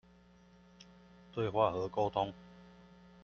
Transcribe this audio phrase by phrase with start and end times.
[1.31, 2.33] 對話和溝通